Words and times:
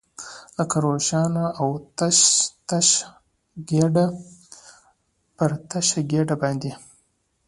لکه 0.57 0.75
روښانه 0.85 1.45
او 1.61 1.69
تشه 2.69 3.05
ګېډه، 3.69 4.05
پر 5.37 5.51
تشه 5.69 6.01
ګېډه 6.11 6.35
باندې. 6.41 6.71